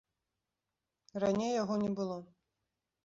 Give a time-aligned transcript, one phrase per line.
[1.25, 2.17] Раней яго не было.